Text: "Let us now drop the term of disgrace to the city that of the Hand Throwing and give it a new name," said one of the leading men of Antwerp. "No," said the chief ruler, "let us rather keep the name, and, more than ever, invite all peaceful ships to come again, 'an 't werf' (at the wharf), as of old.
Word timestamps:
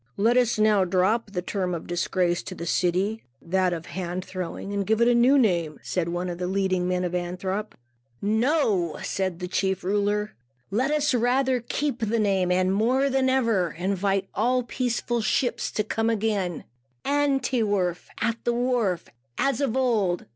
"Let 0.17 0.35
us 0.35 0.57
now 0.57 0.83
drop 0.83 1.29
the 1.29 1.43
term 1.43 1.75
of 1.75 1.85
disgrace 1.85 2.41
to 2.41 2.55
the 2.55 2.65
city 2.65 3.21
that 3.39 3.71
of 3.71 3.83
the 3.83 3.89
Hand 3.89 4.25
Throwing 4.25 4.73
and 4.73 4.83
give 4.83 4.99
it 4.99 5.07
a 5.07 5.13
new 5.13 5.37
name," 5.37 5.79
said 5.83 6.09
one 6.09 6.27
of 6.27 6.39
the 6.39 6.47
leading 6.47 6.87
men 6.87 7.03
of 7.03 7.13
Antwerp. 7.13 7.75
"No," 8.19 8.97
said 9.03 9.37
the 9.37 9.47
chief 9.47 9.83
ruler, 9.83 10.33
"let 10.71 10.89
us 10.89 11.13
rather 11.13 11.59
keep 11.59 11.99
the 11.99 12.17
name, 12.17 12.51
and, 12.51 12.73
more 12.73 13.11
than 13.11 13.29
ever, 13.29 13.73
invite 13.77 14.27
all 14.33 14.63
peaceful 14.63 15.21
ships 15.21 15.69
to 15.69 15.83
come 15.83 16.09
again, 16.09 16.63
'an 17.05 17.39
't 17.39 17.61
werf' 17.63 18.09
(at 18.21 18.43
the 18.43 18.53
wharf), 18.53 19.07
as 19.37 19.61
of 19.61 19.77
old. 19.77 20.25